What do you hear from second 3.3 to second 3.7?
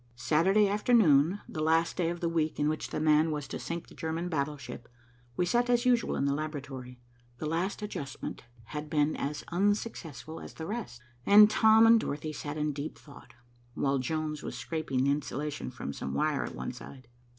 to